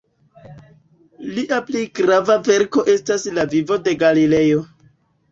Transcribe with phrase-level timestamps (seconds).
[1.33, 4.63] Lia pli grava verko estas "La vivo de Galilejo".